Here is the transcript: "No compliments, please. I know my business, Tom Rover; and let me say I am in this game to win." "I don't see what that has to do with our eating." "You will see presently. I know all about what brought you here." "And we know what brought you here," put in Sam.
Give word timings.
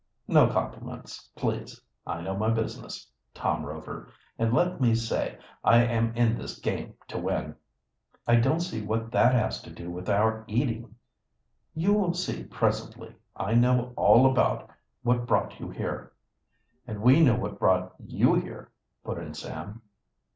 "No 0.27 0.47
compliments, 0.47 1.29
please. 1.35 1.79
I 2.07 2.21
know 2.21 2.35
my 2.35 2.49
business, 2.49 3.07
Tom 3.35 3.63
Rover; 3.63 4.09
and 4.39 4.51
let 4.51 4.81
me 4.81 4.95
say 4.95 5.37
I 5.63 5.83
am 5.83 6.15
in 6.15 6.35
this 6.35 6.57
game 6.57 6.95
to 7.07 7.19
win." 7.19 7.53
"I 8.25 8.37
don't 8.37 8.61
see 8.61 8.81
what 8.83 9.11
that 9.11 9.35
has 9.35 9.61
to 9.61 9.69
do 9.69 9.91
with 9.91 10.09
our 10.09 10.43
eating." 10.47 10.95
"You 11.75 11.93
will 11.93 12.15
see 12.15 12.45
presently. 12.45 13.13
I 13.35 13.53
know 13.53 13.93
all 13.95 14.25
about 14.25 14.71
what 15.03 15.27
brought 15.27 15.59
you 15.59 15.69
here." 15.69 16.13
"And 16.87 17.03
we 17.03 17.19
know 17.21 17.35
what 17.35 17.59
brought 17.59 17.93
you 18.03 18.33
here," 18.33 18.71
put 19.03 19.19
in 19.19 19.35
Sam. 19.35 19.83